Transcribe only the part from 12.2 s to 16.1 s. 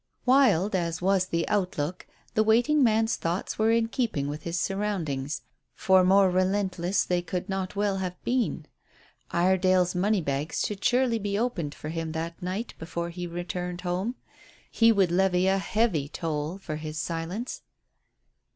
night before he returned home. He would levy a heavy